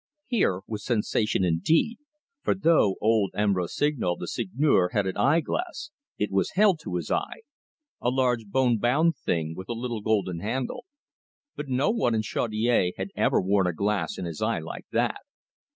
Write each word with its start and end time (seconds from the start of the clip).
Here 0.25 0.61
was 0.65 0.83
sensation 0.83 1.43
indeed, 1.43 1.99
for 2.41 2.55
though 2.55 2.95
old 3.01 3.29
M. 3.35 3.53
Rossignol, 3.53 4.15
the 4.15 4.27
Seigneur, 4.27 4.89
had 4.93 5.05
an 5.05 5.15
eye 5.15 5.41
glass, 5.41 5.91
it 6.17 6.31
was 6.31 6.53
held 6.55 6.79
to 6.79 6.95
his 6.95 7.11
eye 7.11 7.41
a 8.01 8.09
large 8.09 8.45
bone 8.47 8.79
bound 8.79 9.15
thing 9.15 9.53
with 9.55 9.69
a 9.69 9.73
little 9.73 10.01
gold 10.01 10.27
handle; 10.41 10.85
but 11.55 11.67
no 11.69 11.91
one 11.91 12.15
in 12.15 12.23
Chaudiere 12.23 12.93
had 12.97 13.11
ever 13.15 13.39
worn 13.39 13.67
a 13.67 13.73
glass 13.73 14.17
in 14.17 14.25
his 14.25 14.41
eye 14.41 14.57
like 14.59 14.87
that. 14.91 15.21